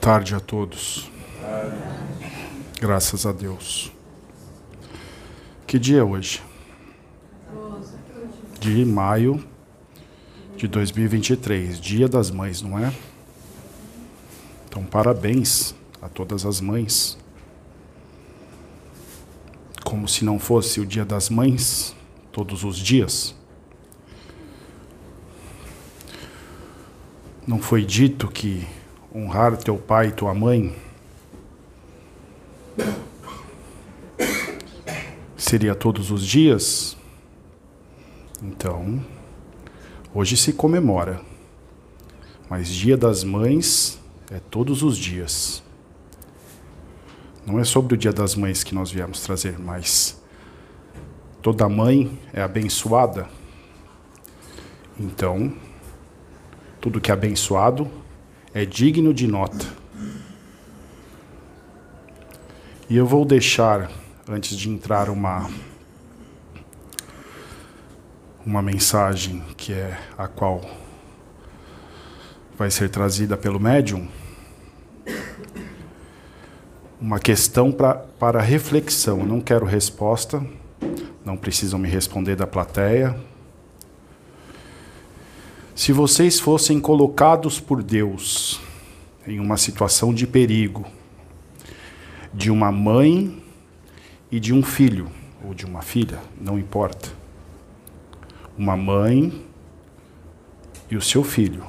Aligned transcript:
tarde 0.00 0.34
a 0.34 0.40
todos. 0.40 1.10
Graças 2.80 3.26
a 3.26 3.32
Deus. 3.32 3.92
Que 5.66 5.78
dia 5.78 5.98
é 5.98 6.02
hoje? 6.02 6.42
De 8.58 8.82
maio 8.86 9.44
de 10.56 10.66
2023, 10.66 11.78
Dia 11.78 12.08
das 12.08 12.30
Mães, 12.30 12.62
não 12.62 12.78
é? 12.78 12.92
Então, 14.66 14.84
parabéns 14.84 15.74
a 16.00 16.08
todas 16.08 16.46
as 16.46 16.62
mães. 16.62 17.18
Como 19.84 20.08
se 20.08 20.24
não 20.24 20.38
fosse 20.38 20.80
o 20.80 20.86
Dia 20.86 21.04
das 21.04 21.28
Mães 21.28 21.94
todos 22.32 22.64
os 22.64 22.78
dias. 22.78 23.34
Não 27.46 27.60
foi 27.60 27.84
dito 27.84 28.28
que 28.28 28.66
honrar 29.14 29.56
teu 29.56 29.76
pai 29.76 30.08
e 30.08 30.12
tua 30.12 30.34
mãe 30.34 30.74
seria 35.36 35.74
todos 35.74 36.12
os 36.12 36.24
dias? 36.24 36.96
Então, 38.40 39.04
hoje 40.14 40.36
se 40.36 40.52
comemora. 40.52 41.20
Mas 42.48 42.68
Dia 42.68 42.96
das 42.96 43.24
Mães 43.24 44.00
é 44.30 44.38
todos 44.38 44.82
os 44.82 44.96
dias. 44.96 45.62
Não 47.44 47.58
é 47.58 47.64
sobre 47.64 47.94
o 47.94 47.96
Dia 47.96 48.12
das 48.12 48.36
Mães 48.36 48.62
que 48.62 48.74
nós 48.74 48.92
viemos 48.92 49.22
trazer, 49.22 49.58
mas 49.58 50.20
toda 51.42 51.68
mãe 51.68 52.16
é 52.32 52.42
abençoada. 52.42 53.28
Então, 54.98 55.52
tudo 56.80 57.00
que 57.00 57.10
é 57.10 57.14
abençoado 57.14 57.90
é 58.52 58.64
digno 58.64 59.14
de 59.14 59.26
nota. 59.26 59.66
E 62.88 62.96
eu 62.96 63.06
vou 63.06 63.24
deixar, 63.24 63.90
antes 64.28 64.56
de 64.56 64.68
entrar, 64.68 65.08
uma, 65.08 65.48
uma 68.44 68.60
mensagem 68.60 69.44
que 69.56 69.72
é 69.72 69.96
a 70.18 70.26
qual 70.26 70.60
vai 72.58 72.70
ser 72.70 72.90
trazida 72.90 73.36
pelo 73.36 73.60
médium, 73.60 74.08
uma 77.00 77.18
questão 77.18 77.70
pra, 77.70 77.94
para 77.94 78.40
reflexão. 78.40 79.20
Eu 79.20 79.26
não 79.26 79.40
quero 79.40 79.64
resposta, 79.64 80.44
não 81.24 81.36
precisam 81.36 81.78
me 81.78 81.88
responder 81.88 82.34
da 82.34 82.46
plateia, 82.46 83.18
se 85.74 85.92
vocês 85.92 86.38
fossem 86.38 86.80
colocados 86.80 87.60
por 87.60 87.82
Deus 87.82 88.60
em 89.26 89.38
uma 89.38 89.56
situação 89.56 90.12
de 90.12 90.26
perigo, 90.26 90.84
de 92.34 92.50
uma 92.50 92.72
mãe 92.72 93.42
e 94.30 94.40
de 94.40 94.52
um 94.52 94.62
filho, 94.62 95.10
ou 95.44 95.54
de 95.54 95.64
uma 95.64 95.82
filha, 95.82 96.20
não 96.40 96.58
importa. 96.58 97.08
Uma 98.58 98.76
mãe 98.76 99.44
e 100.90 100.96
o 100.96 101.00
seu 101.00 101.24
filho. 101.24 101.64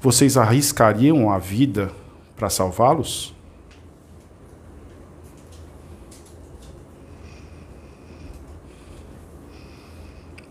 Vocês 0.00 0.36
arriscariam 0.36 1.30
a 1.30 1.38
vida 1.38 1.92
para 2.36 2.50
salvá-los? 2.50 3.35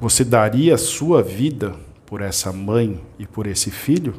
Você 0.05 0.23
daria 0.23 0.75
a 0.75 0.77
sua 0.77 1.23
vida 1.23 1.75
por 2.05 2.21
essa 2.21 2.53
mãe 2.53 3.01
e 3.17 3.25
por 3.25 3.47
esse 3.47 3.71
filho? 3.71 4.13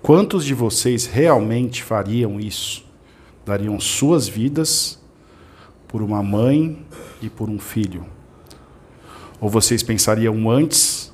Quantos 0.00 0.46
de 0.46 0.54
vocês 0.54 1.04
realmente 1.04 1.82
fariam 1.82 2.40
isso? 2.40 2.86
Dariam 3.44 3.78
suas 3.78 4.26
vidas 4.26 4.98
por 5.86 6.00
uma 6.00 6.22
mãe 6.22 6.86
e 7.20 7.28
por 7.28 7.50
um 7.50 7.58
filho? 7.58 8.06
Ou 9.42 9.50
vocês 9.50 9.82
pensariam 9.82 10.50
antes 10.50 11.12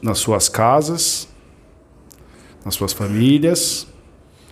nas 0.00 0.18
suas 0.18 0.48
casas, 0.48 1.28
nas 2.64 2.76
suas 2.76 2.92
famílias, 2.92 3.88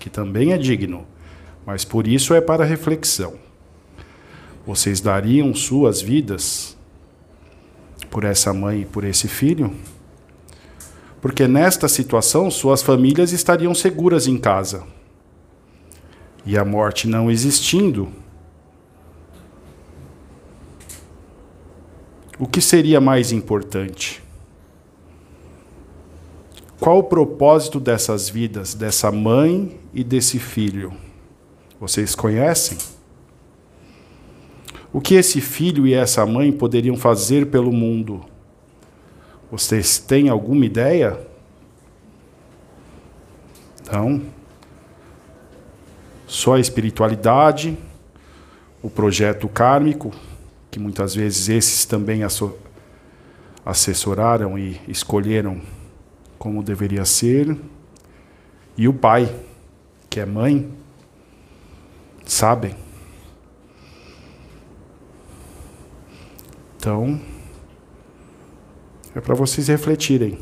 que 0.00 0.10
também 0.10 0.52
é 0.52 0.58
digno, 0.58 1.06
mas 1.64 1.84
por 1.84 2.08
isso 2.08 2.34
é 2.34 2.40
para 2.40 2.64
reflexão. 2.64 3.45
Vocês 4.66 5.00
dariam 5.00 5.54
suas 5.54 6.02
vidas 6.02 6.76
por 8.10 8.24
essa 8.24 8.52
mãe 8.52 8.80
e 8.80 8.84
por 8.84 9.04
esse 9.04 9.28
filho? 9.28 9.72
Porque 11.20 11.46
nesta 11.46 11.86
situação 11.86 12.50
suas 12.50 12.82
famílias 12.82 13.30
estariam 13.30 13.72
seguras 13.74 14.26
em 14.26 14.36
casa. 14.36 14.82
E 16.44 16.58
a 16.58 16.64
morte 16.64 17.06
não 17.06 17.30
existindo, 17.30 18.08
o 22.38 22.46
que 22.46 22.60
seria 22.60 23.00
mais 23.00 23.30
importante? 23.30 24.22
Qual 26.80 26.98
o 26.98 27.04
propósito 27.04 27.78
dessas 27.80 28.28
vidas, 28.28 28.74
dessa 28.74 29.10
mãe 29.12 29.80
e 29.94 30.04
desse 30.04 30.38
filho? 30.38 30.92
Vocês 31.80 32.14
conhecem? 32.14 32.95
O 34.96 35.00
que 35.02 35.14
esse 35.14 35.42
filho 35.42 35.86
e 35.86 35.92
essa 35.92 36.24
mãe 36.24 36.50
poderiam 36.50 36.96
fazer 36.96 37.48
pelo 37.48 37.70
mundo? 37.70 38.24
Vocês 39.50 39.98
têm 39.98 40.30
alguma 40.30 40.64
ideia? 40.64 41.20
Então, 43.82 44.22
só 46.26 46.54
a 46.54 46.60
espiritualidade, 46.60 47.76
o 48.82 48.88
projeto 48.88 49.46
kármico, 49.48 50.14
que 50.70 50.80
muitas 50.80 51.14
vezes 51.14 51.50
esses 51.50 51.84
também 51.84 52.22
assessoraram 53.66 54.58
e 54.58 54.80
escolheram 54.88 55.60
como 56.38 56.62
deveria 56.62 57.04
ser, 57.04 57.54
e 58.78 58.88
o 58.88 58.94
pai, 58.94 59.30
que 60.08 60.20
é 60.20 60.24
mãe, 60.24 60.72
sabem. 62.24 62.85
Então, 66.76 67.20
é 69.14 69.20
para 69.20 69.34
vocês 69.34 69.68
refletirem. 69.68 70.38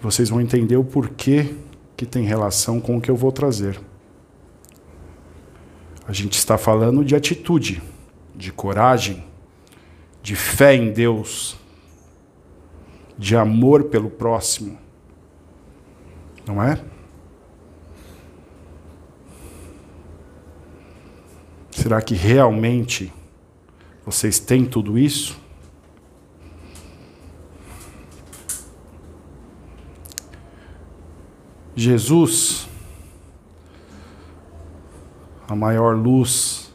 Vocês 0.00 0.28
vão 0.28 0.40
entender 0.40 0.76
o 0.76 0.84
porquê 0.84 1.54
que 1.96 2.04
tem 2.04 2.24
relação 2.24 2.80
com 2.80 2.96
o 2.96 3.00
que 3.00 3.10
eu 3.10 3.16
vou 3.16 3.30
trazer. 3.30 3.80
A 6.06 6.12
gente 6.12 6.36
está 6.36 6.58
falando 6.58 7.04
de 7.04 7.14
atitude, 7.14 7.80
de 8.34 8.52
coragem, 8.52 9.24
de 10.20 10.34
fé 10.34 10.74
em 10.74 10.92
Deus, 10.92 11.56
de 13.16 13.36
amor 13.36 13.84
pelo 13.84 14.10
próximo. 14.10 14.76
Não 16.44 16.60
é? 16.60 16.82
Será 21.70 22.02
que 22.02 22.14
realmente 22.14 23.12
vocês 24.04 24.38
têm 24.38 24.64
tudo 24.64 24.98
isso? 24.98 25.40
Jesus, 31.74 32.68
a 35.48 35.56
maior 35.56 35.96
luz 35.96 36.72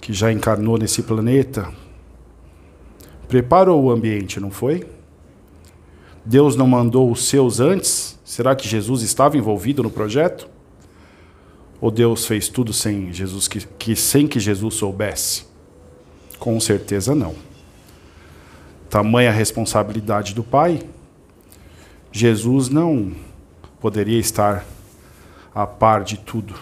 que 0.00 0.12
já 0.12 0.32
encarnou 0.32 0.78
nesse 0.78 1.02
planeta, 1.02 1.70
preparou 3.28 3.84
o 3.84 3.90
ambiente, 3.90 4.40
não 4.40 4.50
foi? 4.50 4.88
Deus 6.24 6.56
não 6.56 6.66
mandou 6.66 7.10
os 7.10 7.24
seus 7.24 7.60
antes? 7.60 8.18
Será 8.24 8.54
que 8.54 8.66
Jesus 8.66 9.02
estava 9.02 9.36
envolvido 9.36 9.82
no 9.82 9.90
projeto? 9.90 10.48
Ou 11.80 11.90
Deus 11.90 12.26
fez 12.26 12.48
tudo 12.48 12.72
sem 12.72 13.12
Jesus 13.12 13.48
que, 13.48 13.66
que 13.66 13.96
sem 13.96 14.26
que 14.26 14.38
Jesus 14.38 14.74
soubesse? 14.74 15.49
Com 16.40 16.58
certeza 16.58 17.14
não. 17.14 17.34
Tamanha 18.88 19.30
responsabilidade 19.30 20.34
do 20.34 20.42
Pai, 20.42 20.82
Jesus 22.10 22.70
não 22.70 23.14
poderia 23.78 24.18
estar 24.18 24.64
a 25.54 25.66
par 25.66 26.02
de 26.02 26.18
tudo. 26.18 26.54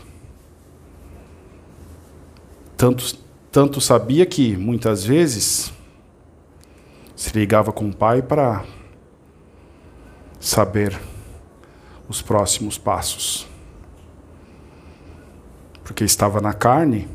Tanto, 2.76 3.16
tanto 3.52 3.80
sabia 3.80 4.26
que 4.26 4.56
muitas 4.56 5.04
vezes 5.04 5.72
se 7.14 7.30
ligava 7.38 7.72
com 7.72 7.88
o 7.88 7.94
Pai 7.94 8.20
para 8.20 8.64
saber 10.40 11.00
os 12.08 12.20
próximos 12.20 12.76
passos. 12.76 13.46
Porque 15.84 16.02
estava 16.02 16.40
na 16.40 16.52
carne 16.52 17.08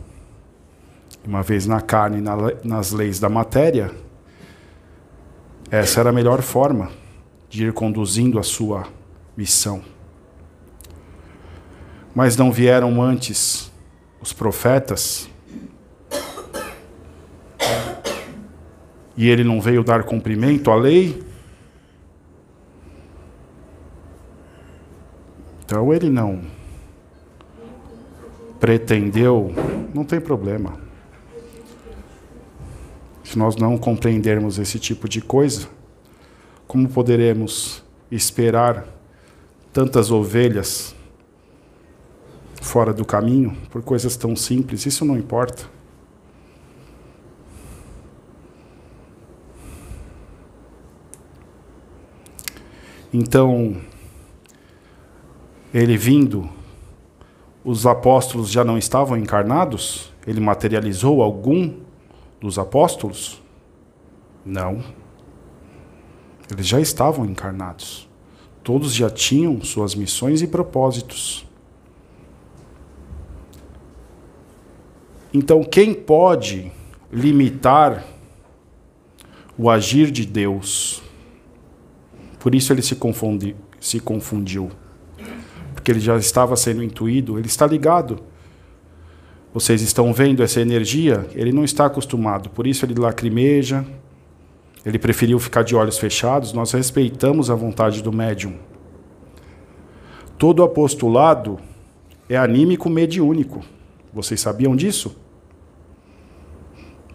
uma 1.26 1.42
vez 1.42 1.66
na 1.66 1.80
carne, 1.82 2.22
na, 2.22 2.36
nas 2.64 2.92
leis 2.92 3.20
da 3.20 3.30
matéria, 3.30 3.92
essa 5.72 6.02
era 6.02 6.10
a 6.10 6.14
melhor 6.14 6.42
forma 6.42 6.92
de 7.50 7.66
ir 7.66 7.74
conduzindo 7.74 8.38
a 8.38 8.44
sua 8.44 8.88
missão. 9.36 9.82
Mas 12.14 12.38
não 12.38 12.52
vieram 12.52 13.02
antes 13.02 13.72
os 14.22 14.34
profetas? 14.34 15.30
E 19.16 19.30
ele 19.30 19.44
não 19.44 19.62
veio 19.62 19.84
dar 19.84 20.04
cumprimento 20.04 20.70
à 20.70 20.76
lei? 20.76 21.24
Então 25.66 25.94
ele 25.94 26.10
não 26.10 26.42
pretendeu, 28.60 29.52
não 29.94 30.04
tem 30.04 30.22
problema. 30.22 30.84
Se 33.24 33.38
nós 33.38 33.56
não 33.56 33.78
compreendermos 33.78 34.60
esse 34.60 34.78
tipo 34.78 35.08
de 35.08 35.22
coisa, 35.22 35.68
como 36.68 36.90
poderemos 36.90 37.84
esperar 38.12 38.86
tantas 39.72 40.12
ovelhas 40.12 40.96
fora 42.62 42.94
do 42.94 43.06
caminho 43.06 43.56
por 43.70 43.82
coisas 43.82 44.16
tão 44.16 44.36
simples? 44.36 44.86
Isso 44.86 45.06
não 45.06 45.18
importa. 45.18 45.72
Então, 53.14 53.78
ele 55.72 55.96
vindo, 55.96 56.50
os 57.64 57.86
apóstolos 57.86 58.50
já 58.50 58.64
não 58.64 58.76
estavam 58.76 59.16
encarnados? 59.16 60.12
Ele 60.26 60.40
materializou 60.40 61.22
algum 61.22 61.83
dos 62.44 62.60
apóstolos? 62.60 63.42
Não. 64.46 64.84
Eles 66.52 66.68
já 66.68 66.82
estavam 66.82 67.26
encarnados. 67.26 68.10
Todos 68.62 68.94
já 68.94 69.10
tinham 69.10 69.62
suas 69.62 69.96
missões 69.96 70.42
e 70.42 70.48
propósitos. 70.48 71.48
Então, 75.34 75.64
quem 75.64 75.94
pode 75.94 76.70
limitar 77.12 78.04
o 79.58 79.70
agir 79.70 80.12
de 80.12 80.26
Deus? 80.26 81.02
Por 82.40 82.54
isso 82.54 82.74
ele 82.74 82.82
se, 82.82 82.96
confundi, 82.98 83.56
se 83.80 84.02
confundiu. 84.02 84.70
Porque 85.74 85.92
ele 85.92 86.02
já 86.02 86.18
estava 86.18 86.58
sendo 86.58 86.84
intuído, 86.84 87.40
ele 87.40 87.48
está 87.48 87.66
ligado. 87.66 88.22
Vocês 89.54 89.84
estão 89.84 90.12
vendo 90.12 90.42
essa 90.42 90.60
energia? 90.60 91.28
Ele 91.36 91.52
não 91.52 91.64
está 91.64 91.86
acostumado, 91.86 92.50
por 92.50 92.66
isso 92.66 92.86
ele 92.86 92.96
lacrimeja, 92.96 93.86
ele 94.84 94.98
preferiu 94.98 95.40
ficar 95.40 95.64
de 95.64 95.76
olhos 95.76 96.00
fechados, 96.00 96.54
nós 96.54 96.72
respeitamos 96.72 97.52
a 97.52 97.56
vontade 97.56 98.02
do 98.02 98.12
médium. 98.12 98.56
Todo 100.40 100.64
apostolado 100.64 101.60
é 102.28 102.36
anímico 102.36 102.90
mediúnico. 102.90 103.64
Vocês 104.12 104.42
sabiam 104.42 104.76
disso? 104.76 105.16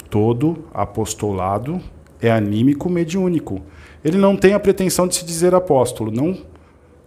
Todo 0.09 0.65
apostolado 0.73 1.81
é 2.23 2.31
anímico 2.31 2.89
mediúnico. 2.89 3.61
Ele 4.05 4.17
não 4.17 4.37
tem 4.37 4.55
a 4.55 4.61
pretensão 4.61 5.09
de 5.09 5.17
se 5.17 5.25
dizer 5.25 5.55
apóstolo, 5.55 6.13
não 6.13 6.39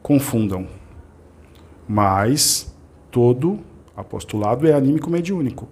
confundam. 0.02 0.68
Mas 1.88 2.76
todo 3.10 3.60
apostolado 4.02 4.68
é 4.68 4.74
anímico 4.74 5.10
mediúnico. 5.10 5.70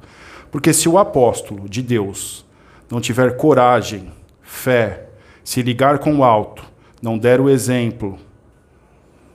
Porque 0.52 0.74
se 0.74 0.88
o 0.88 0.98
apóstolo 0.98 1.68
de 1.68 1.82
Deus 1.82 2.46
não 2.90 3.02
tiver 3.02 3.38
coragem 3.38 4.12
fé, 4.42 5.10
se 5.44 5.62
ligar 5.62 6.00
com 6.00 6.18
o 6.18 6.24
alto, 6.24 6.64
não 7.02 7.18
der 7.18 7.40
o 7.40 7.50
exemplo, 7.50 8.18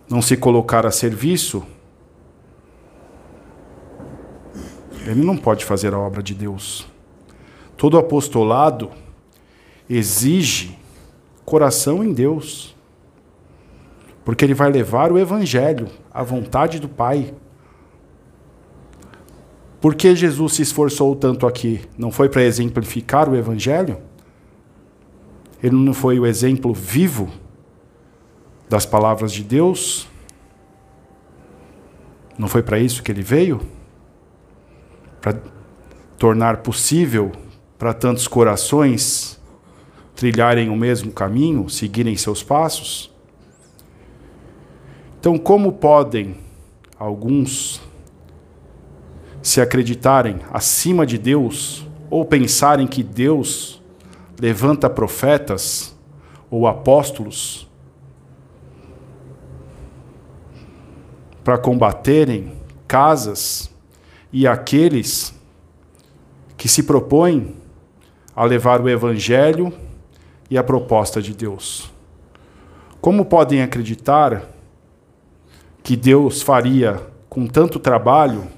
não 0.09 0.21
se 0.21 0.37
colocar 0.37 0.87
a 0.87 0.91
serviço, 0.91 1.65
ele 5.07 5.23
não 5.23 5.37
pode 5.37 5.65
fazer 5.65 5.93
a 5.93 5.99
obra 5.99 6.23
de 6.23 6.35
Deus. 6.35 6.87
Todo 7.77 7.99
apostolado 7.99 8.91
exige 9.89 10.79
coração 11.45 12.03
em 12.03 12.13
Deus, 12.13 12.75
porque 14.25 14.45
ele 14.45 14.55
vai 14.55 14.71
levar 14.71 15.13
o 15.13 15.19
evangelho, 15.19 15.89
a 16.13 16.23
vontade 16.23 16.79
do 16.79 16.89
Pai. 16.89 17.35
Por 19.85 19.95
que 19.95 20.17
Jesus 20.17 20.55
se 20.55 20.63
esforçou 20.63 21.15
tanto 21.15 21.47
aqui? 21.47 21.83
Não 21.99 22.11
foi 22.11 22.27
para 22.31 22.43
exemplificar 22.43 23.29
o 23.29 23.37
evangelho? 23.37 23.99
Ele 25.63 25.77
não 25.77 25.93
foi 25.93 26.19
o 26.19 26.25
exemplo 26.25 26.73
vivo 26.73 27.31
das 28.67 28.87
palavras 28.87 29.31
de 29.31 29.45
Deus? 29.45 30.09
Não 32.39 32.49
foi 32.49 32.63
para 32.63 32.79
isso 32.79 33.03
que 33.03 33.13
ele 33.13 33.21
veio? 33.21 33.61
Para 35.21 35.39
tornar 36.17 36.63
possível 36.63 37.31
para 37.77 37.93
tantos 37.93 38.27
corações 38.27 39.39
trilharem 40.17 40.71
o 40.71 40.77
mesmo 40.77 41.13
caminho, 41.13 41.69
seguirem 41.69 42.17
seus 42.17 42.43
passos? 42.43 43.13
Então, 45.21 45.37
como 45.37 45.73
podem 45.75 46.39
alguns 46.99 47.83
se 49.45 49.61
acreditarem 49.61 50.41
acima 50.51 51.05
de 51.05 51.19
Deus 51.19 51.87
ou 52.09 52.25
pensarem 52.25 52.87
que 52.87 53.03
Deus 53.03 53.83
levanta 54.41 54.89
profetas 54.89 55.95
ou 56.51 56.67
apóstolos 56.67 57.69
para 61.45 61.59
combaterem 61.59 62.55
casas 62.89 63.71
e 64.33 64.47
aqueles 64.47 65.39
que 66.57 66.67
se 66.67 66.83
propõem 66.83 67.55
a 68.35 68.45
levar 68.45 68.81
o 68.81 68.89
evangelho 68.89 69.71
e 70.49 70.57
a 70.57 70.65
proposta 70.65 71.21
de 71.21 71.35
Deus. 71.35 71.93
Como 72.99 73.27
podem 73.27 73.61
acreditar 73.61 74.49
que 75.83 75.97
Deus 75.97 76.41
faria 76.41 76.99
com 77.29 77.47
tanto 77.47 77.79
trabalho 77.79 78.54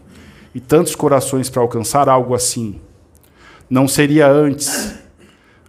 e 0.56 0.60
tantos 0.60 0.94
corações 0.94 1.50
para 1.50 1.60
alcançar 1.60 2.08
algo 2.08 2.34
assim? 2.34 2.80
Não 3.68 3.86
seria 3.86 4.26
antes 4.26 4.94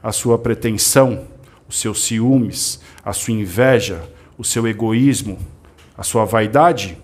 a 0.01 0.13
sua 0.13 0.39
pretensão, 0.39 1.27
os 1.67 1.77
seus 1.77 2.05
ciúmes, 2.05 2.79
a 3.03 3.11
sua 3.11 3.33
inveja, 3.33 4.01
o 4.37 4.45
seu 4.45 4.65
egoísmo, 4.65 5.39
a 5.97 6.03
sua 6.03 6.23
vaidade? 6.23 6.97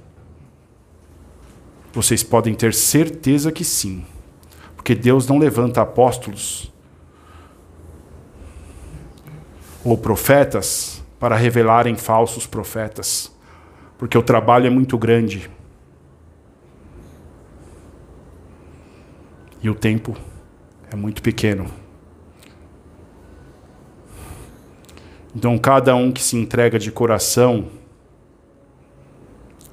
Vocês 1.91 2.23
podem 2.23 2.55
ter 2.55 2.73
certeza 2.73 3.51
que 3.51 3.65
sim, 3.65 4.05
porque 4.77 4.95
Deus 4.95 5.27
não 5.27 5.37
levanta 5.37 5.81
apóstolos 5.81 6.71
ou 9.83 9.97
profetas 9.97 11.03
para 11.19 11.35
revelarem 11.35 11.97
falsos 11.97 12.47
profetas, 12.47 13.29
porque 13.97 14.17
o 14.17 14.23
trabalho 14.23 14.67
é 14.67 14.69
muito 14.69 14.97
grande. 14.97 15.51
E 19.63 19.69
o 19.69 19.73
tempo 19.73 20.13
é 20.91 20.95
muito 20.95 21.21
pequeno. 21.21 21.65
Então, 25.33 25.57
cada 25.57 25.95
um 25.95 26.11
que 26.11 26.21
se 26.21 26.35
entrega 26.35 26.77
de 26.77 26.91
coração 26.91 27.69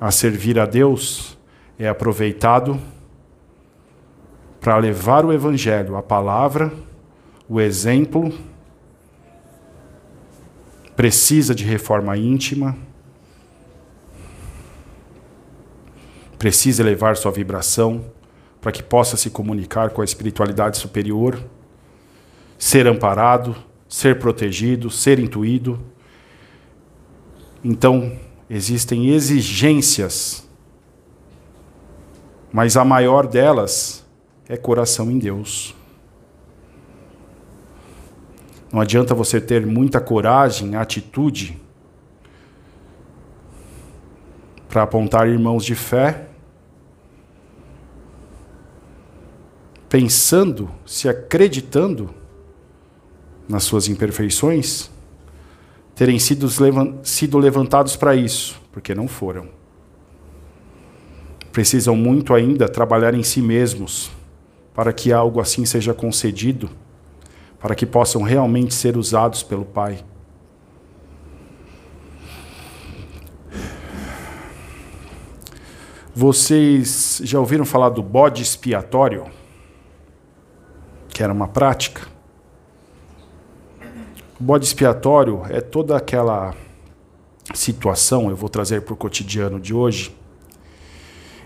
a 0.00 0.12
servir 0.12 0.60
a 0.60 0.64
Deus 0.64 1.36
é 1.76 1.88
aproveitado 1.88 2.80
para 4.60 4.76
levar 4.76 5.24
o 5.24 5.32
Evangelho, 5.32 5.96
a 5.96 6.02
palavra, 6.02 6.72
o 7.48 7.60
exemplo. 7.60 8.32
Precisa 10.94 11.52
de 11.52 11.64
reforma 11.64 12.16
íntima. 12.16 12.76
Precisa 16.38 16.80
elevar 16.80 17.16
sua 17.16 17.32
vibração 17.32 18.04
para 18.60 18.72
que 18.72 18.82
possa 18.82 19.16
se 19.16 19.30
comunicar 19.30 19.90
com 19.90 20.02
a 20.02 20.04
espiritualidade 20.04 20.78
superior, 20.78 21.42
ser 22.58 22.86
amparado 22.86 23.56
ser 23.90 24.20
protegido, 24.20 24.88
ser 24.88 25.18
intuído. 25.18 25.78
Então, 27.62 28.16
existem 28.48 29.10
exigências, 29.10 30.48
mas 32.52 32.76
a 32.76 32.84
maior 32.84 33.26
delas 33.26 34.06
é 34.48 34.56
coração 34.56 35.10
em 35.10 35.18
Deus. 35.18 35.74
Não 38.72 38.80
adianta 38.80 39.12
você 39.12 39.40
ter 39.40 39.66
muita 39.66 40.00
coragem, 40.00 40.76
atitude 40.76 41.60
para 44.68 44.84
apontar 44.84 45.28
irmãos 45.28 45.64
de 45.64 45.74
fé, 45.74 46.28
pensando, 49.90 50.70
se 50.86 51.08
acreditando 51.08 52.14
nas 53.48 53.64
suas 53.64 53.88
imperfeições, 53.88 54.88
terem 55.96 56.16
sido, 56.16 57.38
levantados 57.38 57.96
para 57.96 58.14
isso, 58.14 58.58
porque 58.70 58.94
não 58.94 59.08
foram. 59.08 59.48
Precisam 61.50 61.96
muito 61.96 62.32
ainda 62.32 62.68
trabalhar 62.68 63.14
em 63.14 63.24
si 63.24 63.42
mesmos 63.42 64.12
para 64.72 64.92
que 64.92 65.12
algo 65.12 65.40
assim 65.40 65.66
seja 65.66 65.92
concedido, 65.92 66.70
para 67.58 67.74
que 67.74 67.84
possam 67.84 68.22
realmente 68.22 68.72
ser 68.72 68.96
usados 68.96 69.42
pelo 69.42 69.64
Pai. 69.64 70.04
Vocês 76.14 77.20
já 77.24 77.40
ouviram 77.40 77.64
falar 77.64 77.88
do 77.88 78.02
bode 78.02 78.40
expiatório? 78.40 79.39
Que 81.20 81.24
era 81.24 81.34
uma 81.34 81.48
prática. 81.48 82.08
O 84.40 84.42
bode 84.42 84.64
expiatório 84.64 85.42
é 85.50 85.60
toda 85.60 85.94
aquela 85.94 86.54
situação, 87.52 88.30
eu 88.30 88.36
vou 88.36 88.48
trazer 88.48 88.80
para 88.80 88.94
o 88.94 88.96
cotidiano 88.96 89.60
de 89.60 89.74
hoje, 89.74 90.16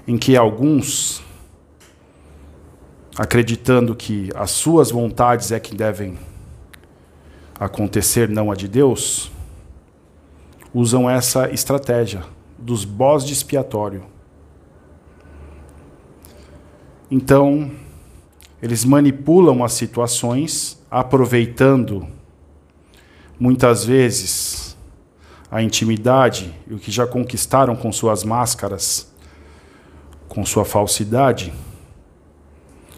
em 0.07 0.17
que 0.17 0.37
alguns, 0.37 1.25
acreditando 3.19 3.97
que 3.97 4.31
as 4.37 4.53
suas 4.53 4.93
vontades 4.93 5.51
é 5.51 5.59
que 5.59 5.75
devem 5.75 6.17
acontecer, 7.59 8.29
não 8.29 8.53
a 8.53 8.55
de 8.55 8.69
Deus, 8.69 9.33
usam 10.73 11.11
essa 11.11 11.51
estratégia 11.51 12.23
dos 12.57 12.85
bode 12.85 13.33
expiatório 13.33 14.05
então, 17.11 17.71
eles 18.65 18.83
manipulam 18.83 19.63
as 19.63 19.75
situações, 19.75 20.83
aproveitando 20.91 22.09
muitas 23.39 23.85
vezes 23.85 24.75
a 25.51 25.63
intimidade 25.63 26.51
e 26.67 26.73
o 26.73 26.79
que 26.79 26.91
já 26.91 27.07
conquistaram 27.07 27.77
com 27.77 27.93
suas 27.93 28.25
máscaras, 28.25 29.13
com 30.31 30.47
sua 30.47 30.65
falsidade, 30.65 31.53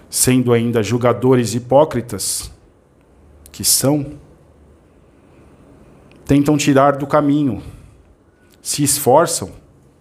sendo 0.09 0.53
ainda 0.53 0.85
julgadores 0.85 1.53
hipócritas, 1.53 2.49
que 3.51 3.65
são, 3.65 4.13
tentam 6.25 6.57
tirar 6.57 6.93
do 6.97 7.09
caminho, 7.09 7.61
se 8.63 8.85
esforçam, 8.85 9.51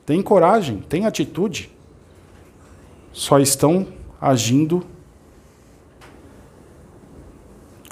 têm 0.05 0.21
coragem, 0.21 0.77
têm 0.87 1.07
atitude, 1.07 1.71
só 3.11 3.39
estão 3.39 3.87
agindo 4.21 4.85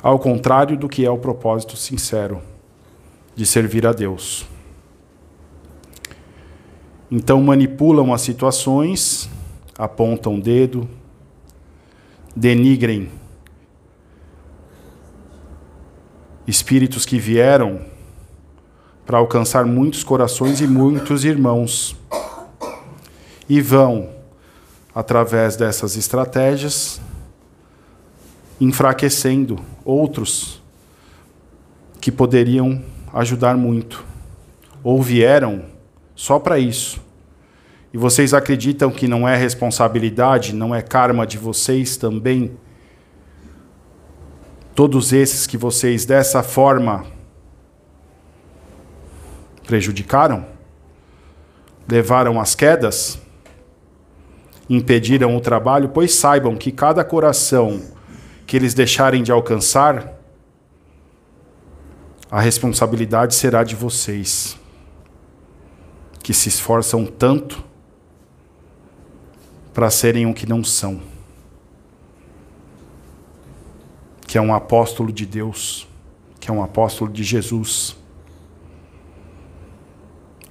ao 0.03 0.19
contrário 0.19 0.77
do 0.77 0.89
que 0.89 1.05
é 1.05 1.09
o 1.09 1.17
propósito 1.17 1.77
sincero 1.77 2.41
de 3.33 3.45
servir 3.45 3.87
a 3.87 3.93
Deus. 3.93 4.45
Então 7.09 7.41
manipulam 7.41 8.13
as 8.13 8.21
situações, 8.21 9.29
apontam 9.77 10.35
o 10.35 10.41
dedo, 10.41 10.87
denigrem 12.35 13.09
espíritos 16.45 17.05
que 17.05 17.17
vieram 17.17 17.79
para 19.05 19.17
alcançar 19.17 19.65
muitos 19.65 20.03
corações 20.03 20.59
e 20.59 20.67
muitos 20.67 21.23
irmãos. 21.23 21.95
E 23.47 23.61
vão 23.61 24.09
através 24.93 25.55
dessas 25.55 25.95
estratégias, 25.95 26.99
enfraquecendo 28.63 29.59
outros 29.83 30.61
que 31.99 32.11
poderiam 32.11 32.83
ajudar 33.13 33.57
muito, 33.57 34.05
ou 34.83 35.01
vieram 35.01 35.65
só 36.15 36.39
para 36.39 36.57
isso. 36.59 37.01
E 37.93 37.97
vocês 37.97 38.33
acreditam 38.33 38.89
que 38.89 39.07
não 39.07 39.27
é 39.27 39.35
responsabilidade, 39.35 40.53
não 40.53 40.73
é 40.73 40.81
karma 40.81 41.27
de 41.27 41.37
vocês 41.37 41.97
também? 41.97 42.57
Todos 44.73 45.13
esses 45.13 45.45
que 45.45 45.57
vocês 45.57 46.05
dessa 46.05 46.41
forma 46.41 47.05
prejudicaram? 49.65 50.45
Levaram 51.87 52.39
as 52.39 52.55
quedas? 52.55 53.21
impediram 54.69 55.35
o 55.35 55.41
trabalho, 55.41 55.89
pois 55.89 56.13
saibam 56.13 56.55
que 56.55 56.71
cada 56.71 57.03
coração 57.03 57.81
que 58.53 58.57
eles 58.57 58.75
deixarem 58.75 59.23
de 59.23 59.31
alcançar, 59.31 60.13
a 62.29 62.39
responsabilidade 62.39 63.33
será 63.33 63.63
de 63.63 63.75
vocês, 63.75 64.55
que 66.21 66.35
se 66.35 66.49
esforçam 66.49 67.03
tanto 67.03 67.63
para 69.73 69.89
serem 69.89 70.27
o 70.27 70.35
que 70.35 70.47
não 70.47 70.63
são, 70.63 71.01
que 74.27 74.37
é 74.37 74.41
um 74.41 74.53
apóstolo 74.53 75.11
de 75.11 75.25
Deus, 75.25 75.87
que 76.39 76.51
é 76.51 76.53
um 76.53 76.61
apóstolo 76.61 77.11
de 77.11 77.23
Jesus. 77.23 77.97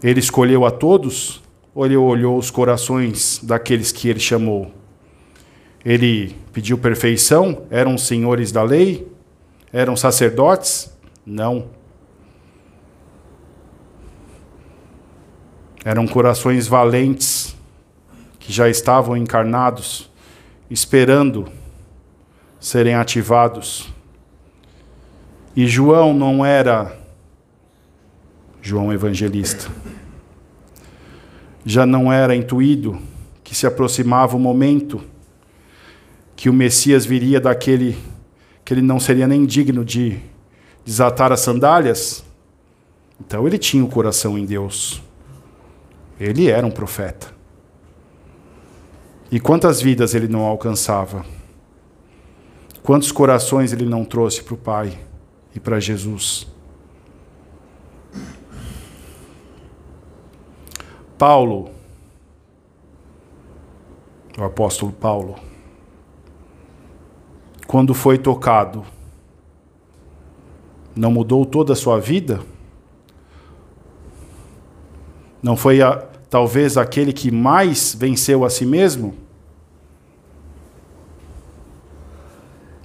Ele 0.02 0.18
escolheu 0.18 0.66
a 0.66 0.72
todos 0.72 1.40
ou 1.72 1.86
ele 1.86 1.96
olhou 1.96 2.36
os 2.36 2.50
corações 2.50 3.38
daqueles 3.44 3.92
que 3.92 4.08
ele 4.08 4.18
chamou? 4.18 4.81
Ele 5.84 6.36
pediu 6.52 6.78
perfeição? 6.78 7.66
Eram 7.70 7.98
senhores 7.98 8.52
da 8.52 8.62
lei? 8.62 9.10
Eram 9.72 9.96
sacerdotes? 9.96 10.96
Não. 11.24 11.70
Eram 15.84 16.06
corações 16.06 16.66
valentes 16.66 17.56
que 18.38 18.52
já 18.52 18.68
estavam 18.68 19.16
encarnados, 19.16 20.10
esperando 20.70 21.48
serem 22.60 22.94
ativados. 22.94 23.88
E 25.56 25.66
João 25.66 26.14
não 26.14 26.46
era 26.46 26.98
João 28.60 28.92
Evangelista 28.92 29.70
já 31.64 31.86
não 31.86 32.12
era 32.12 32.34
intuído 32.34 32.98
que 33.42 33.54
se 33.54 33.66
aproximava 33.66 34.36
o 34.36 34.40
momento 34.40 35.00
que 36.42 36.50
o 36.50 36.52
Messias 36.52 37.06
viria 37.06 37.40
daquele 37.40 37.96
que 38.64 38.74
ele 38.74 38.82
não 38.82 38.98
seria 38.98 39.28
nem 39.28 39.46
digno 39.46 39.84
de 39.84 40.18
desatar 40.84 41.30
as 41.30 41.38
sandálias? 41.38 42.24
Então 43.20 43.46
ele 43.46 43.56
tinha 43.56 43.84
o 43.84 43.88
coração 43.88 44.36
em 44.36 44.44
Deus. 44.44 45.00
Ele 46.18 46.50
era 46.50 46.66
um 46.66 46.70
profeta. 46.72 47.32
E 49.30 49.38
quantas 49.38 49.80
vidas 49.80 50.16
ele 50.16 50.26
não 50.26 50.40
alcançava? 50.40 51.24
Quantos 52.82 53.12
corações 53.12 53.72
ele 53.72 53.86
não 53.86 54.04
trouxe 54.04 54.42
para 54.42 54.54
o 54.54 54.58
Pai 54.58 54.98
e 55.54 55.60
para 55.60 55.78
Jesus? 55.78 56.48
Paulo, 61.16 61.70
o 64.36 64.42
apóstolo 64.42 64.90
Paulo, 64.90 65.51
quando 67.72 67.94
foi 67.94 68.18
tocado, 68.18 68.84
não 70.94 71.10
mudou 71.10 71.46
toda 71.46 71.72
a 71.72 71.74
sua 71.74 71.98
vida? 71.98 72.42
Não 75.42 75.56
foi 75.56 75.80
a, 75.80 75.96
talvez 76.28 76.76
aquele 76.76 77.14
que 77.14 77.30
mais 77.30 77.94
venceu 77.94 78.44
a 78.44 78.50
si 78.50 78.66
mesmo? 78.66 79.14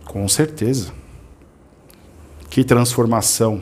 Com 0.05 0.25
certeza. 0.29 0.93
Que 2.49 2.63
transformação. 2.63 3.61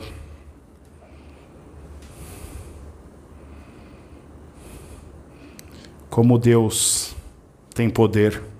como 6.08 6.38
Deus 6.38 7.14
tem 7.74 7.90
poder. 7.90 8.55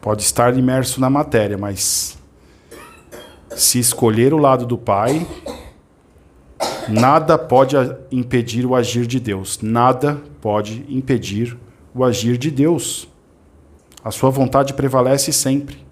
Pode 0.00 0.22
estar 0.22 0.56
imerso 0.56 1.00
na 1.00 1.10
matéria, 1.10 1.58
mas 1.58 2.18
se 3.54 3.78
escolher 3.78 4.32
o 4.32 4.38
lado 4.38 4.64
do 4.64 4.78
Pai, 4.78 5.26
nada 6.88 7.36
pode 7.36 7.76
impedir 8.10 8.64
o 8.64 8.74
agir 8.74 9.06
de 9.06 9.20
Deus. 9.20 9.60
Nada 9.60 10.20
pode 10.40 10.86
impedir 10.88 11.56
o 11.94 12.02
agir 12.02 12.38
de 12.38 12.50
Deus. 12.50 13.08
A 14.02 14.10
sua 14.10 14.30
vontade 14.30 14.72
prevalece 14.72 15.32
sempre. 15.32 15.84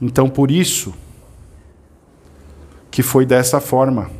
Então, 0.00 0.28
por 0.28 0.50
isso, 0.50 0.92
que 2.90 3.02
foi 3.02 3.24
dessa 3.24 3.58
forma. 3.58 4.10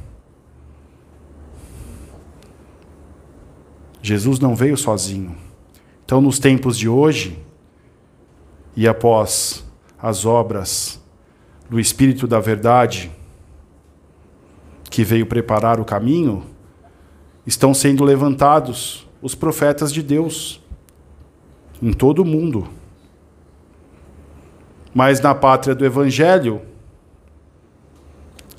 Jesus 4.05 4.39
não 4.39 4.55
veio 4.55 4.77
sozinho. 4.77 5.35
Então, 6.05 6.21
nos 6.21 6.39
tempos 6.39 6.77
de 6.77 6.87
hoje, 6.87 7.39
e 8.77 8.87
após 8.87 9.65
as 9.99 10.27
obras 10.27 11.03
do 11.71 11.81
Espírito 11.81 12.27
da 12.27 12.39
Verdade, 12.39 13.11
que 14.91 15.03
veio 15.03 15.25
preparar 15.25 15.81
o 15.81 15.87
caminho, 15.87 16.45
estão 17.47 17.73
sendo 17.73 18.05
levantados 18.05 19.09
os 19.23 19.35
profetas 19.35 19.91
de 19.91 20.03
Deus 20.03 20.61
em 21.81 21.91
todo 21.91 22.19
o 22.19 22.27
mundo. 22.27 22.69
Mas 24.93 25.19
na 25.19 25.35
pátria 25.35 25.75
do 25.75 25.83
Evangelho, 25.83 26.61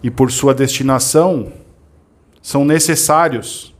e 0.01 0.09
por 0.09 0.31
sua 0.31 0.55
destinação, 0.55 1.53
são 2.41 2.65
necessários 2.65 3.74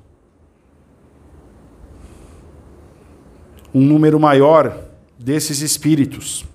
um 3.75 3.82
número 3.82 4.17
maior 4.17 4.74
desses 5.20 5.60
espíritos. 5.60 6.46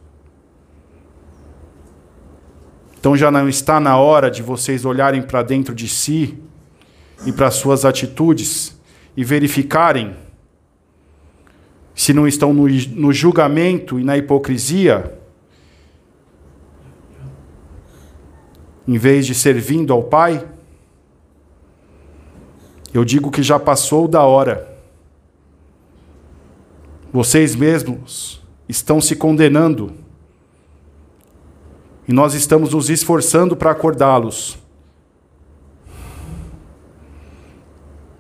Então 2.98 3.14
já 3.14 3.30
não 3.30 3.46
está 3.46 3.78
na 3.78 3.98
hora 3.98 4.30
de 4.30 4.42
vocês 4.42 4.86
olharem 4.86 5.20
para 5.20 5.42
dentro 5.42 5.74
de 5.74 5.86
si 5.86 6.38
e 7.26 7.30
para 7.30 7.50
suas 7.50 7.84
atitudes 7.84 8.74
e 9.14 9.22
verificarem 9.22 10.16
se 11.94 12.14
não 12.14 12.26
estão 12.26 12.54
no, 12.54 12.66
no 12.66 13.12
julgamento 13.12 14.00
e 14.00 14.04
na 14.04 14.16
hipocrisia, 14.16 15.18
em 18.88 18.96
vez 18.96 19.26
de 19.26 19.34
servindo 19.34 19.92
ao 19.92 20.04
Pai? 20.04 20.42
Eu 22.94 23.04
digo 23.04 23.30
que 23.30 23.42
já 23.42 23.58
passou 23.58 24.08
da 24.08 24.22
hora. 24.22 24.69
Vocês 27.12 27.56
mesmos 27.56 28.40
estão 28.68 29.00
se 29.00 29.16
condenando. 29.16 29.92
E 32.06 32.12
nós 32.12 32.34
estamos 32.34 32.72
nos 32.72 32.88
esforçando 32.88 33.56
para 33.56 33.72
acordá-los. 33.72 34.58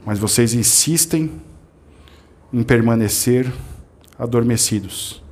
Mas 0.04 0.18
vocês 0.18 0.54
insistem 0.54 1.30
em 2.52 2.62
permanecer 2.62 3.52
adormecidos. 4.18 5.22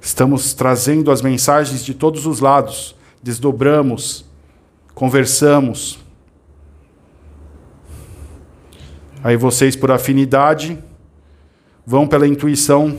Estamos 0.00 0.52
trazendo 0.52 1.10
as 1.10 1.22
mensagens 1.22 1.84
de 1.84 1.94
todos 1.94 2.26
os 2.26 2.40
lados, 2.40 2.94
desdobramos, 3.22 4.26
conversamos, 4.94 6.01
Aí 9.22 9.36
vocês, 9.36 9.76
por 9.76 9.90
afinidade, 9.90 10.78
vão 11.86 12.08
pela 12.08 12.26
intuição 12.26 12.98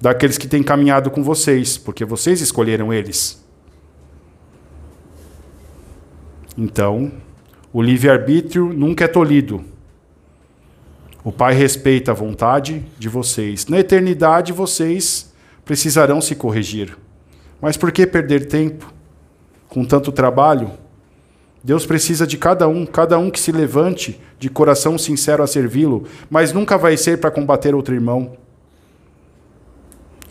daqueles 0.00 0.38
que 0.38 0.48
têm 0.48 0.62
caminhado 0.62 1.10
com 1.10 1.22
vocês, 1.22 1.76
porque 1.76 2.04
vocês 2.04 2.40
escolheram 2.40 2.92
eles. 2.92 3.44
Então, 6.56 7.12
o 7.72 7.82
livre-arbítrio 7.82 8.72
nunca 8.72 9.04
é 9.04 9.08
tolhido. 9.08 9.64
O 11.22 11.30
Pai 11.30 11.54
respeita 11.54 12.12
a 12.12 12.14
vontade 12.14 12.84
de 12.98 13.08
vocês. 13.08 13.66
Na 13.66 13.78
eternidade, 13.78 14.52
vocês 14.52 15.32
precisarão 15.64 16.20
se 16.20 16.34
corrigir. 16.34 16.96
Mas 17.60 17.76
por 17.76 17.92
que 17.92 18.06
perder 18.06 18.46
tempo 18.46 18.92
com 19.68 19.84
tanto 19.84 20.10
trabalho? 20.10 20.72
Deus 21.62 21.84
precisa 21.84 22.26
de 22.26 22.38
cada 22.38 22.66
um, 22.66 22.86
cada 22.86 23.18
um 23.18 23.30
que 23.30 23.38
se 23.38 23.52
levante 23.52 24.20
de 24.38 24.48
coração 24.48 24.96
sincero 24.96 25.42
a 25.42 25.46
servi-lo, 25.46 26.06
mas 26.30 26.52
nunca 26.52 26.78
vai 26.78 26.96
ser 26.96 27.20
para 27.20 27.30
combater 27.30 27.74
outro 27.74 27.94
irmão. 27.94 28.36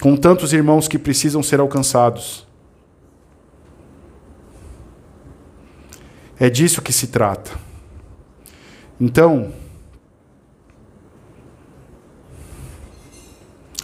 Com 0.02 0.16
tantos 0.16 0.54
irmãos 0.54 0.88
que 0.88 0.98
precisam 0.98 1.44
ser 1.44 1.60
alcançados. 1.60 2.48
É 6.40 6.50
disso 6.50 6.82
que 6.82 6.94
se 6.94 7.08
trata. 7.08 7.52
Então, 9.00 9.54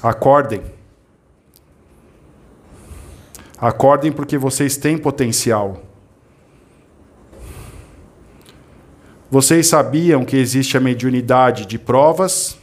acordem. 0.01 0.63
Acordem 3.58 4.12
porque 4.12 4.38
vocês 4.38 4.77
têm 4.77 4.97
potencial. 4.97 5.85
Vocês 9.30 9.68
sabiam 9.68 10.24
que 10.24 10.38
existe 10.38 10.78
a 10.78 10.80
mediunidade 10.80 11.66
de 11.66 11.80
provas, 11.80 12.58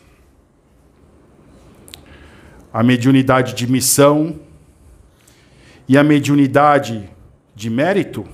a 2.72 2.82
mediunidade 2.82 3.54
de 3.54 3.66
missão 3.66 4.38
e 5.88 5.98
a 5.98 6.04
mediunidade 6.04 7.10
de 7.54 7.68
mérito? 7.68 8.24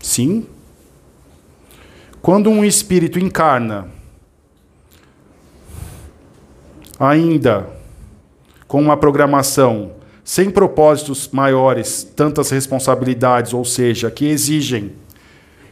Sim. 0.00 0.46
Quando 2.22 2.48
um 2.48 2.64
espírito 2.64 3.18
encarna, 3.18 3.88
ainda 6.98 7.68
com 8.66 8.80
uma 8.80 8.96
programação 8.96 9.92
sem 10.24 10.50
propósitos 10.50 11.28
maiores, 11.28 12.04
tantas 12.04 12.50
responsabilidades, 12.50 13.52
ou 13.52 13.64
seja, 13.64 14.10
que 14.10 14.26
exigem 14.26 14.94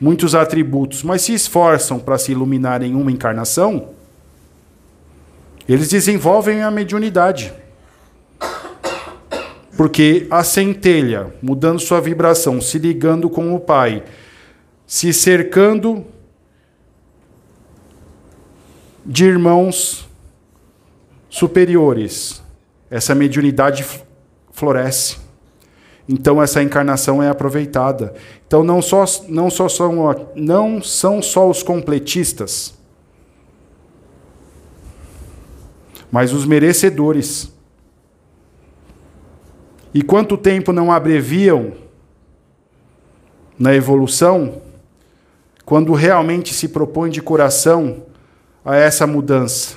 muitos 0.01 0.35
atributos, 0.35 1.03
mas 1.03 1.23
se 1.23 1.35
esforçam 1.35 1.99
para 1.99 2.19
se 2.19 2.33
iluminar 2.33 2.83
em 2.83 2.95
uma 2.95 3.11
encarnação, 3.11 3.91
eles 5.69 5.89
desenvolvem 5.89 6.63
a 6.63 6.71
mediunidade. 6.71 7.53
Porque 9.77 10.27
a 10.31 10.43
centelha, 10.43 11.33
mudando 11.41 11.79
sua 11.79 12.01
vibração, 12.01 12.61
se 12.61 12.79
ligando 12.79 13.31
com 13.31 13.55
o 13.55 13.61
Pai, 13.61 14.03
se 14.87 15.13
cercando 15.13 16.05
de 19.05 19.25
irmãos 19.25 20.09
superiores, 21.29 22.43
essa 22.91 23.15
mediunidade 23.15 23.87
floresce. 24.53 25.28
Então 26.09 26.43
essa 26.43 26.63
encarnação 26.63 27.23
é 27.23 27.29
aproveitada. 27.29 28.15
Então 28.47 28.65
não 28.65 28.81
só, 28.81 29.05
não 29.29 29.51
só 29.51 29.69
são, 29.69 30.31
não 30.35 30.83
são 30.83 31.21
só 31.21 31.49
os 31.49 31.63
completistas, 31.63 32.75
mas 36.11 36.33
os 36.33 36.47
merecedores. 36.47 37.53
E 39.93 40.03
quanto 40.03 40.39
tempo 40.39 40.73
não 40.73 40.91
abreviam 40.91 41.73
na 43.59 43.75
evolução, 43.75 44.63
quando 45.65 45.93
realmente 45.93 46.55
se 46.55 46.69
propõe 46.69 47.11
de 47.11 47.21
coração 47.21 48.05
a 48.65 48.77
essa 48.77 49.07
mudança, 49.07 49.77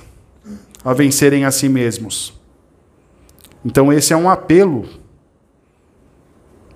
a 0.86 0.94
vencerem 0.94 1.44
a 1.44 1.52
si 1.52 1.67
mesmos. 1.67 2.39
Então, 3.65 3.91
esse 3.91 4.13
é 4.13 4.17
um 4.17 4.30
apelo 4.30 5.00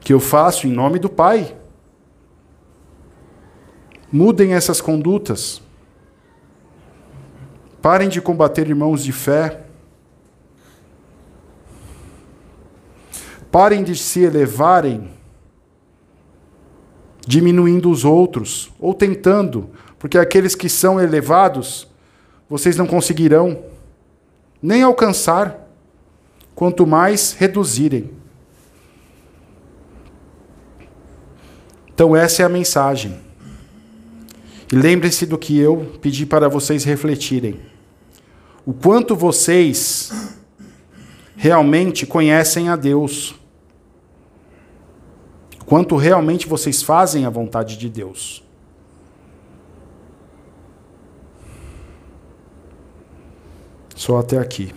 que 0.06 0.14
eu 0.14 0.20
faço 0.20 0.68
em 0.68 0.72
nome 0.72 1.00
do 1.00 1.10
Pai. 1.10 1.58
Mudem 4.12 4.54
essas 4.54 4.80
condutas. 4.80 5.64
Parem 7.82 8.08
de 8.08 8.22
combater 8.22 8.68
irmãos 8.68 9.04
de 9.04 9.12
fé. 9.12 9.66
Parem 13.52 13.84
de 13.84 13.96
se 13.96 14.22
elevarem, 14.22 15.10
diminuindo 17.26 17.90
os 17.90 18.06
outros, 18.06 18.72
ou 18.80 18.94
tentando, 18.94 19.72
porque 19.98 20.20
aqueles 20.20 20.54
que 20.54 20.70
são 20.70 21.02
elevados, 21.02 21.88
vocês 22.48 22.78
não 22.78 22.86
conseguirão 22.86 23.64
nem 24.62 24.84
alcançar, 24.84 25.68
quanto 26.54 26.86
mais 26.86 27.34
reduzirem. 27.34 28.25
Então, 31.96 32.14
essa 32.14 32.44
é 32.44 32.46
a 32.46 32.50
mensagem. 32.50 33.18
E 34.70 34.76
lembre-se 34.76 35.26
do 35.26 35.38
que 35.38 35.58
eu 35.58 35.98
pedi 36.02 36.26
para 36.26 36.50
vocês 36.50 36.84
refletirem. 36.84 37.58
O 38.66 38.74
quanto 38.74 39.16
vocês 39.16 40.12
realmente 41.38 42.06
conhecem 42.06 42.68
a 42.68 42.76
Deus. 42.76 43.34
O 45.62 45.66
quanto 45.66 45.96
realmente 45.96 46.50
vocês 46.50 46.84
fazem 46.84 47.26
a 47.26 47.30
vontade 47.30 47.78
de 47.78 47.88
Deus. 47.88 48.44
Só 53.96 54.20
até 54.20 54.38
aqui. 54.38 54.74